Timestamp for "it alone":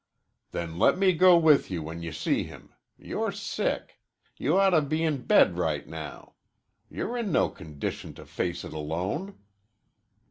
8.63-9.37